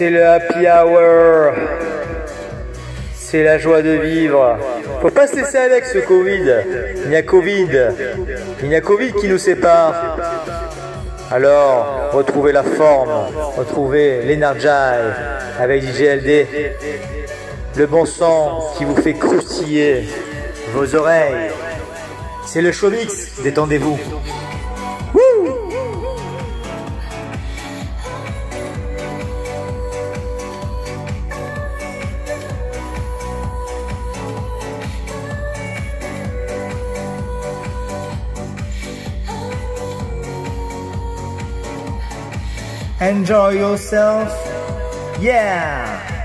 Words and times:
C'est 0.00 0.08
le 0.08 0.26
happy 0.26 0.66
hour. 0.66 1.52
C'est 3.14 3.44
la 3.44 3.58
joie 3.58 3.82
de 3.82 3.90
vivre. 3.90 4.56
Faut 5.02 5.10
pas 5.10 5.26
se 5.26 5.36
laisser 5.36 5.58
avec 5.58 5.84
ce 5.84 5.98
Covid. 5.98 6.54
Il 7.04 7.10
y 7.10 7.16
a 7.16 7.22
Covid. 7.22 7.68
Il 8.62 8.70
y 8.70 8.74
a 8.74 8.80
Covid 8.80 9.12
qui 9.12 9.28
nous 9.28 9.36
sépare. 9.36 10.16
Alors, 11.30 12.12
retrouvez 12.12 12.52
la 12.52 12.62
forme, 12.62 13.10
retrouvez 13.58 14.22
l'énergie 14.22 14.68
avec 15.58 15.84
GLD, 15.84 16.46
le 17.76 17.86
bon 17.86 18.06
sang 18.06 18.72
qui 18.78 18.86
vous 18.86 18.96
fait 18.96 19.12
croustiller 19.12 20.08
vos 20.72 20.94
oreilles. 20.94 21.50
C'est 22.46 22.62
le 22.62 22.72
show 22.72 22.88
mix, 22.88 23.42
détendez-vous. 23.42 23.98
Enjoy 43.00 43.52
yourself. 43.52 44.28
Yeah. 45.18 46.19